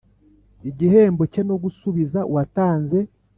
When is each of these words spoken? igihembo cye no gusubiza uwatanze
igihembo 0.69 1.23
cye 1.31 1.41
no 1.49 1.55
gusubiza 1.63 2.19
uwatanze 2.29 2.99